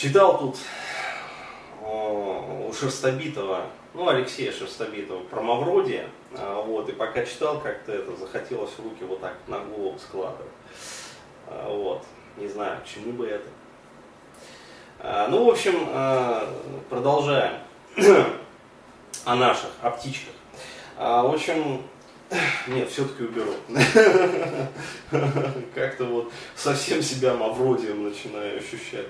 читал 0.00 0.38
тут 0.38 0.56
у 1.82 2.72
Шерстобитова, 2.72 3.66
ну, 3.92 4.08
Алексея 4.08 4.52
Шерстобитова 4.52 5.24
про 5.24 5.42
Мавродия, 5.42 6.08
а, 6.34 6.62
вот, 6.62 6.88
и 6.88 6.92
пока 6.92 7.24
читал, 7.26 7.60
как-то 7.60 7.92
это 7.92 8.16
захотелось 8.16 8.70
руки 8.78 9.04
вот 9.04 9.20
так 9.20 9.34
на 9.46 9.58
голову 9.58 9.98
складывать. 9.98 10.52
А, 11.46 11.68
вот, 11.68 12.04
не 12.38 12.48
знаю, 12.48 12.80
к 12.80 12.86
чему 12.86 13.12
бы 13.12 13.26
это. 13.26 13.46
Ну, 15.30 15.44
в 15.46 15.50
общем, 15.50 15.88
продолжаем 16.90 17.54
о 19.24 19.34
наших, 19.34 19.70
о 19.80 19.90
птичках. 19.92 20.34
В 20.98 21.34
общем, 21.34 21.82
нет, 22.66 22.90
все-таки 22.90 23.24
уберу. 23.24 23.54
Как-то 25.74 26.04
вот 26.04 26.30
совсем 26.54 27.02
себя 27.02 27.32
Мавродием 27.32 28.10
начинаю 28.10 28.58
ощущать. 28.58 29.06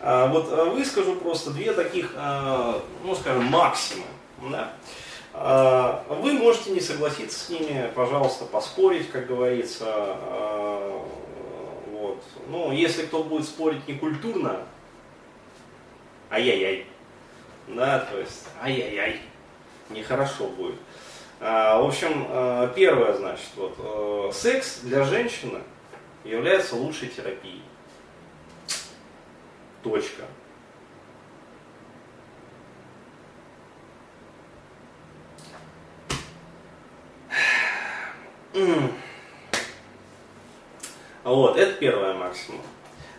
А, 0.00 0.26
вот 0.28 0.48
а, 0.50 0.64
выскажу 0.66 1.16
просто 1.16 1.50
две 1.50 1.72
таких, 1.72 2.12
а, 2.16 2.82
ну 3.02 3.14
скажем, 3.14 3.44
максимы. 3.44 4.04
Да? 4.50 4.74
Вы 6.08 6.34
можете 6.34 6.70
не 6.70 6.80
согласиться 6.80 7.46
с 7.46 7.48
ними, 7.48 7.90
пожалуйста, 7.94 8.44
поспорить, 8.44 9.10
как 9.10 9.26
говорится. 9.26 10.16
Вот. 11.90 12.22
Ну, 12.48 12.70
если 12.70 13.06
кто 13.06 13.24
будет 13.24 13.44
спорить 13.44 13.88
некультурно, 13.88 14.60
ай-яй-яй. 16.30 16.86
Да, 17.66 17.98
то 18.00 18.18
есть, 18.18 18.46
ай-яй-яй, 18.62 19.22
нехорошо 19.90 20.46
будет. 20.46 20.76
В 21.40 21.84
общем, 21.84 22.28
первое, 22.76 23.14
значит, 23.14 23.48
вот, 23.56 23.74
э, 23.78 24.30
секс 24.32 24.80
для 24.82 25.02
женщины 25.02 25.60
является 26.22 26.76
лучшей 26.76 27.08
терапией. 27.08 27.62
Точка. 29.84 30.24
Вот, 41.22 41.56
это 41.56 41.74
первая 41.74 42.14
максима. 42.14 42.60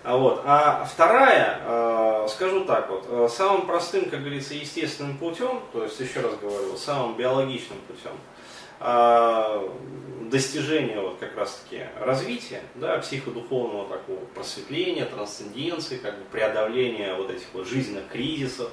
А, 0.03 0.17
вот. 0.17 0.41
а 0.45 0.85
вторая, 0.85 1.59
э, 1.63 2.27
скажу 2.29 2.65
так 2.65 2.89
вот, 2.89 3.05
э, 3.09 3.27
самым 3.29 3.65
простым, 3.65 4.09
как 4.09 4.21
говорится, 4.21 4.53
естественным 4.53 5.17
путем, 5.17 5.61
то 5.73 5.83
есть, 5.83 5.99
еще 5.99 6.21
раз 6.21 6.35
говорю, 6.37 6.77
самым 6.77 7.15
биологичным 7.15 7.79
путем, 7.87 8.11
достижения 10.29 10.99
вот 10.99 11.17
как 11.19 11.37
раз 11.37 11.63
таки 11.63 11.83
развития, 11.99 12.61
да, 12.75 12.97
психодуховного 12.97 13.87
такого 13.87 14.19
просветления, 14.33 15.05
трансценденции, 15.05 15.97
как 15.97 16.17
бы 16.17 16.25
преодоления 16.25 17.13
вот 17.15 17.29
этих 17.29 17.47
вот 17.53 17.67
жизненных 17.67 18.07
кризисов, 18.07 18.69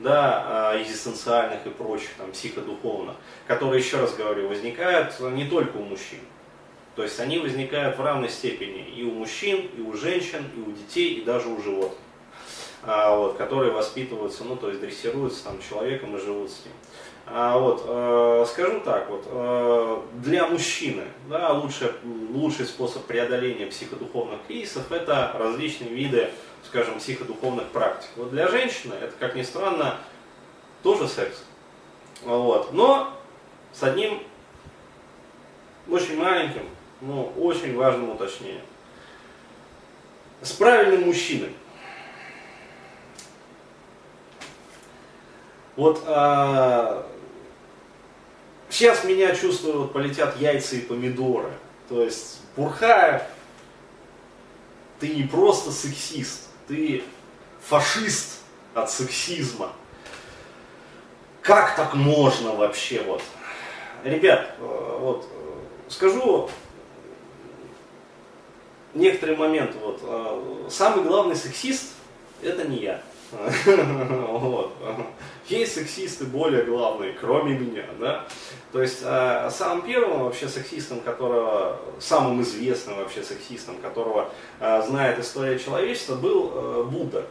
да, 0.00 0.72
а, 0.72 0.82
экзистенциальных 0.82 1.66
и 1.66 1.70
прочих, 1.70 2.10
там, 2.18 2.32
психодуховных, 2.32 3.16
которые, 3.46 3.82
еще 3.82 3.98
раз 3.98 4.14
говорю, 4.14 4.48
возникают 4.48 5.18
не 5.20 5.46
только 5.46 5.76
у 5.76 5.84
мужчин. 5.84 6.20
То 6.96 7.02
есть 7.02 7.18
они 7.18 7.38
возникают 7.38 7.98
в 7.98 8.02
равной 8.02 8.28
степени 8.28 8.88
и 8.96 9.02
у 9.02 9.10
мужчин, 9.10 9.68
и 9.76 9.80
у 9.80 9.94
женщин, 9.94 10.44
и 10.56 10.60
у 10.60 10.72
детей, 10.72 11.14
и 11.14 11.24
даже 11.24 11.48
у 11.48 11.60
животных, 11.60 11.98
а, 12.86 13.16
вот, 13.16 13.36
которые 13.36 13.72
воспитываются, 13.72 14.44
ну, 14.44 14.56
то 14.56 14.68
есть 14.68 14.80
дрессируются 14.80 15.44
там, 15.44 15.58
человеком 15.60 16.16
и 16.16 16.20
живут 16.20 16.50
с 16.50 16.64
ним. 16.64 16.74
А, 17.26 17.58
вот, 17.58 17.82
э, 17.86 18.44
скажу 18.48 18.80
так, 18.80 19.08
вот, 19.08 19.24
э, 19.26 20.00
для 20.22 20.46
мужчины 20.46 21.04
да, 21.30 21.52
лучший, 21.52 21.88
лучший 22.30 22.66
способ 22.66 23.06
преодоления 23.06 23.64
психодуховных 23.66 24.40
кризисов 24.46 24.92
это 24.92 25.34
различные 25.38 25.88
виды, 25.88 26.28
скажем, 26.66 26.98
психодуховных 26.98 27.68
практик. 27.68 28.10
Вот 28.16 28.30
для 28.30 28.48
женщины 28.48 28.94
это, 28.94 29.14
как 29.18 29.34
ни 29.36 29.42
странно, 29.42 29.96
тоже 30.82 31.08
секс. 31.08 31.42
Вот, 32.22 32.74
но 32.74 33.18
с 33.72 33.82
одним 33.82 34.22
очень 35.88 36.18
маленьким, 36.18 36.68
но 37.00 37.32
очень 37.38 37.74
важным 37.74 38.10
уточнением. 38.10 38.64
С 40.42 40.52
правильным 40.52 41.06
мужчиной. 41.06 41.54
Вот 45.76 46.02
а, 46.06 47.06
Сейчас 48.74 49.04
меня 49.04 49.32
чувствую, 49.36 49.82
вот 49.82 49.92
полетят 49.92 50.36
яйца 50.40 50.74
и 50.74 50.80
помидоры. 50.80 51.52
То 51.88 52.02
есть 52.02 52.40
Бурхаев, 52.56 53.22
ты 54.98 55.14
не 55.14 55.22
просто 55.22 55.70
сексист, 55.70 56.48
ты 56.66 57.04
фашист 57.60 58.40
от 58.74 58.90
сексизма. 58.90 59.70
Как 61.40 61.76
так 61.76 61.94
можно 61.94 62.52
вообще 62.52 63.00
вот? 63.02 63.22
Ребят, 64.02 64.56
э, 64.58 64.98
вот 65.00 65.28
скажу 65.88 66.50
некоторый 68.92 69.36
момент. 69.36 69.76
Вот, 69.76 70.00
э, 70.02 70.68
самый 70.68 71.04
главный 71.04 71.36
сексист 71.36 71.92
это 72.42 72.66
не 72.66 72.78
я. 72.78 73.02
Вот. 74.28 74.72
Есть 75.48 75.74
сексисты 75.74 76.24
более 76.24 76.64
главные, 76.64 77.12
кроме 77.12 77.58
меня, 77.58 77.84
да. 78.00 78.24
То 78.72 78.80
есть 78.80 79.00
э, 79.02 79.50
самым 79.50 79.82
первым 79.82 80.24
вообще 80.24 80.48
сексистом, 80.48 81.00
которого, 81.00 81.78
самым 82.00 82.40
известным 82.40 82.96
вообще 82.96 83.22
сексистом, 83.22 83.76
которого 83.76 84.30
э, 84.60 84.82
знает 84.86 85.18
история 85.18 85.58
человечества, 85.58 86.14
был 86.14 86.50
э, 86.54 86.84
Будда. 86.84 87.26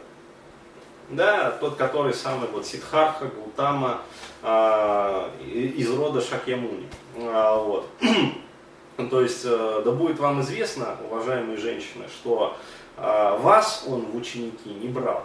Да, 1.10 1.50
тот, 1.50 1.76
который 1.76 2.14
самый 2.14 2.48
вот 2.48 2.66
Сиддхартха, 2.66 3.26
Гутама 3.26 4.02
э, 4.42 5.30
из 5.42 5.90
рода 5.90 6.20
Шакьямуни. 6.20 6.88
Э, 7.16 7.58
вот. 7.58 7.88
То 9.10 9.20
есть, 9.20 9.42
э, 9.44 9.82
да 9.84 9.90
будет 9.90 10.20
вам 10.20 10.40
известно, 10.40 10.96
уважаемые 11.10 11.56
женщины, 11.56 12.06
что 12.08 12.56
э, 12.96 13.38
вас 13.40 13.84
он 13.88 14.02
в 14.02 14.16
ученики 14.16 14.70
не 14.70 14.88
брал. 14.88 15.24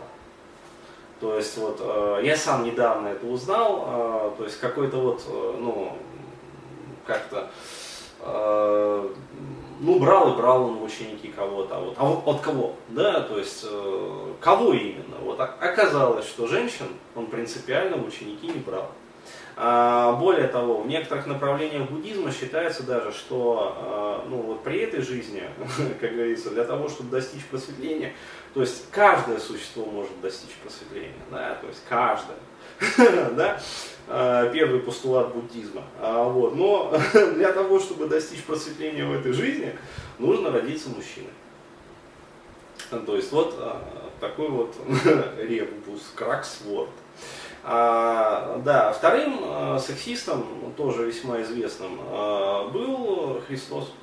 То 1.19 1.35
есть 1.35 1.57
вот 1.57 1.79
э, 1.81 2.21
я 2.23 2.37
сам 2.37 2.63
недавно 2.63 3.09
это 3.09 3.25
узнал, 3.25 3.85
э, 3.87 4.31
то 4.37 4.43
есть 4.45 4.59
какой-то 4.59 4.97
вот, 4.97 5.23
э, 5.27 5.55
ну, 5.59 5.97
как-то, 7.05 7.49
э, 8.21 9.09
ну, 9.81 9.99
брал 9.99 10.33
и 10.33 10.37
брал 10.37 10.63
он 10.65 10.81
ученики 10.81 11.27
кого-то, 11.27 11.75
а 11.75 11.79
вот, 11.81 11.95
а 11.97 12.05
вот 12.05 12.27
от 12.27 12.41
кого, 12.41 12.73
да, 12.89 13.19
то 13.21 13.37
есть 13.37 13.65
э, 13.69 14.33
кого 14.39 14.73
именно, 14.73 15.17
вот 15.21 15.39
оказалось, 15.39 16.25
что 16.25 16.47
женщин 16.47 16.87
он 17.15 17.27
принципиально 17.27 17.97
в 17.97 18.07
ученики 18.07 18.47
не 18.47 18.59
брал. 18.59 18.89
А, 19.61 20.13
более 20.13 20.47
того, 20.47 20.83
в 20.83 20.87
некоторых 20.87 21.27
направлениях 21.27 21.89
буддизма 21.89 22.31
считается 22.31 22.83
даже, 22.83 23.11
что 23.11 23.75
а, 23.75 24.25
ну, 24.29 24.37
вот 24.37 24.63
при 24.63 24.79
этой 24.79 25.01
жизни, 25.01 25.43
как 25.99 26.13
говорится, 26.13 26.51
для 26.51 26.63
того, 26.63 26.87
чтобы 26.87 27.09
достичь 27.09 27.43
просветления, 27.43 28.13
то 28.53 28.61
есть 28.61 28.89
каждое 28.89 29.37
существо 29.37 29.83
может 29.83 30.13
достичь 30.21 30.55
просветления, 30.63 31.11
да, 31.29 31.55
то 31.55 31.67
есть 31.67 31.81
каждое. 31.89 32.37
да? 33.35 33.59
А, 34.07 34.49
первый 34.49 34.79
постулат 34.79 35.35
буддизма. 35.35 35.83
Вот. 35.99 36.55
Но 36.55 36.97
для 37.33 37.51
того, 37.51 37.81
чтобы 37.81 38.07
достичь 38.07 38.41
просветления 38.43 39.05
в 39.05 39.11
этой 39.11 39.33
жизни, 39.33 39.77
нужно 40.19 40.51
родиться 40.51 40.87
мужчиной. 40.87 41.33
То 43.05 43.17
есть 43.17 43.33
вот 43.33 43.61
такой 44.21 44.47
вот 44.47 44.73
ребус, 45.37 46.13
краксворд. 46.15 46.89
А, 47.71 48.59
да, 48.65 48.91
вторым 48.91 49.41
а, 49.43 49.77
сексистом, 49.77 50.43
тоже 50.75 51.05
весьма 51.05 51.39
известным, 51.43 51.99
а, 52.01 52.67
был 52.69 53.41
Христос. 53.47 53.93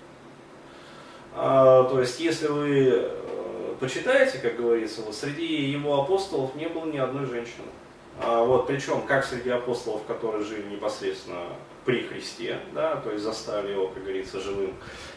А, 1.35 1.83
то 1.83 1.99
есть, 1.99 2.21
если 2.21 2.47
вы 2.47 2.91
э, 2.93 3.75
почитаете, 3.81 4.39
как 4.39 4.57
говорится, 4.57 5.03
вот 5.03 5.17
среди 5.17 5.69
его 5.69 6.01
апостолов 6.01 6.55
не 6.55 6.69
было 6.69 6.85
ни 6.85 6.97
одной 6.97 7.27
женщины. 7.27 7.67
А, 8.19 8.43
вот, 8.43 8.67
причем 8.67 9.03
как 9.03 9.25
среди 9.25 9.51
апостолов, 9.51 10.05
которые 10.07 10.45
жили 10.45 10.67
непосредственно 10.71 11.43
при 11.85 12.03
Христе, 12.03 12.59
да, 12.75 12.97
то 12.97 13.11
есть 13.11 13.23
заставили 13.23 13.73
его, 13.73 13.89
как 13.89 14.03
говорится, 14.03 14.41
живым 14.41 14.75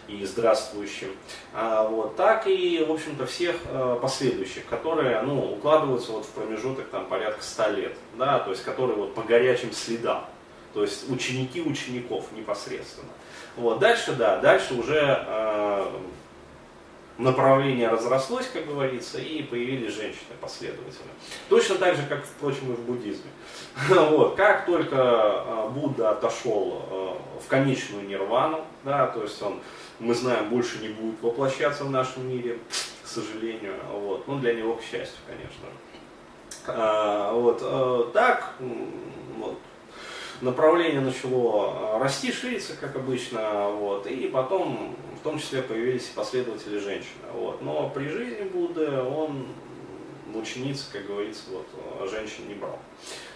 и 0.08 0.24
здравствующим, 0.26 1.10
а, 1.54 1.88
вот, 1.88 2.16
так 2.16 2.46
и, 2.48 2.84
в 2.88 2.92
общем-то, 2.92 3.26
всех 3.26 3.56
а, 3.66 3.98
последующих, 3.98 4.66
которые, 4.66 5.22
ну, 5.22 5.54
укладываются 5.54 6.12
вот 6.12 6.26
в 6.26 6.30
промежуток 6.30 6.90
там 6.90 7.06
порядка 7.08 7.42
100 7.42 7.70
лет, 7.72 7.94
да, 8.18 8.40
то 8.40 8.52
есть 8.52 8.64
которые 8.64 8.98
вот 8.98 9.16
по 9.16 9.22
горячим 9.22 9.72
следам, 9.72 10.26
то 10.74 10.82
есть 10.82 11.10
ученики 11.10 11.62
учеников 11.62 12.32
непосредственно. 12.34 13.10
Вот, 13.56 13.80
дальше, 13.80 14.14
да, 14.14 14.38
дальше 14.38 14.74
уже 14.74 15.00
а, 15.02 15.92
направление 17.20 17.90
разрослось, 17.90 18.48
как 18.52 18.66
говорится, 18.66 19.20
и 19.20 19.44
появились 19.44 19.94
женщины 19.94 20.34
последовательно. 20.40 21.12
Точно 21.50 21.76
так 21.76 21.96
же, 21.96 22.04
как, 22.08 22.26
впрочем, 22.26 22.72
и 22.72 22.76
в 22.76 22.80
буддизме. 22.80 23.30
Вот. 23.90 24.36
Как 24.36 24.66
только 24.66 24.98
а, 24.98 25.70
Будда 25.70 26.12
отошел 26.12 26.82
а, 26.90 27.22
в 27.44 27.48
конечную 27.48 28.08
нирвану, 28.08 28.66
да, 28.84 29.08
то 29.08 29.22
есть 29.22 29.42
он, 29.42 29.60
мы 30.00 30.14
знаем, 30.14 30.50
больше 30.50 30.80
не 30.80 30.90
будет 30.90 31.22
воплощаться 31.22 31.84
в 31.84 31.92
нашем 31.92 32.28
мире, 32.30 32.60
к 33.04 33.08
сожалению, 33.08 33.76
вот. 33.92 34.28
ну 34.28 34.40
для 34.40 34.54
него, 34.54 34.76
к 34.76 34.82
счастью, 34.82 35.20
конечно. 35.28 35.68
А, 36.68 37.34
вот, 37.34 38.14
так, 38.14 38.54
вот, 39.38 39.60
направление 40.42 41.02
начало 41.02 42.00
расти, 42.00 42.32
шириться, 42.32 42.74
как 42.80 42.96
обычно, 42.96 43.70
вот, 43.70 44.08
и 44.08 44.28
потом 44.28 44.96
в 45.20 45.24
том 45.24 45.40
числе 45.40 45.62
появились 45.62 46.06
последователи 46.16 46.80
женщины. 46.80 47.26
Вот. 47.34 47.62
Но 47.62 47.90
при 47.90 48.08
жизни 48.08 48.44
Будды 48.44 48.90
он 49.02 49.48
учениц, 50.34 50.90
как 50.92 51.08
говорится, 51.08 51.44
вот, 51.52 52.10
женщин 52.10 52.48
не 52.48 52.54
брал. 52.54 52.80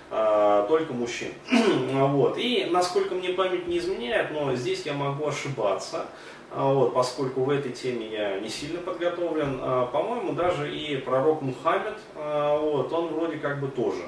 А, 0.09 0.67
только 0.67 0.93
мужчин. 0.93 1.33
вот. 1.91 2.37
И 2.37 2.67
насколько 2.71 3.15
мне 3.15 3.29
память 3.29 3.67
не 3.67 3.79
изменяет, 3.79 4.31
но 4.31 4.55
здесь 4.55 4.85
я 4.85 4.93
могу 4.93 5.27
ошибаться. 5.27 6.05
А, 6.51 6.71
вот, 6.71 6.93
поскольку 6.93 7.41
в 7.43 7.49
этой 7.49 7.71
теме 7.71 8.07
я 8.07 8.39
не 8.39 8.47
сильно 8.47 8.79
подготовлен, 8.79 9.59
а, 9.61 9.87
по-моему, 9.87 10.33
даже 10.33 10.73
и 10.73 10.97
пророк 10.97 11.41
Мухаммед, 11.41 11.97
а, 12.15 12.59
вот, 12.59 12.93
он 12.93 13.07
вроде 13.07 13.37
как 13.37 13.59
бы 13.59 13.67
тоже 13.67 14.03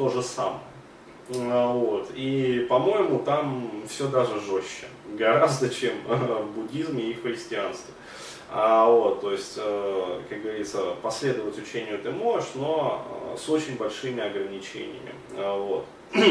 то 0.00 0.08
же 0.08 0.22
самое. 0.22 0.60
Вот. 1.28 2.10
И, 2.14 2.66
по-моему, 2.70 3.18
там 3.18 3.70
все 3.86 4.08
даже 4.08 4.40
жестче, 4.40 4.86
гораздо, 5.12 5.68
чем 5.80 5.92
в 6.06 6.52
буддизме 6.54 7.10
и 7.10 7.12
христианстве. 7.12 7.92
А, 8.50 8.86
вот, 8.86 9.20
то 9.20 9.30
есть, 9.30 9.58
э, 9.58 10.20
как 10.28 10.42
говорится, 10.42 10.96
последовать 11.02 11.56
учению 11.58 11.98
ты 11.98 12.10
можешь, 12.10 12.48
но 12.54 13.04
э, 13.34 13.36
с 13.36 13.48
очень 13.50 13.76
большими 13.76 14.22
ограничениями. 14.22 15.12
Вот. 15.36 15.84